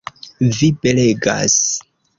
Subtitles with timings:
[0.59, 1.61] Vi belegas!